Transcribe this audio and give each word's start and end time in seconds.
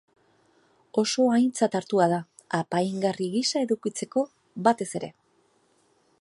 Oso 1.01 1.25
aintzat 1.33 1.77
hartua 1.79 2.07
da, 2.13 2.19
apaingarri 2.61 3.29
gisa 3.37 3.63
edukitzeko, 3.67 4.25
batez 4.69 4.91
ere. 5.03 5.13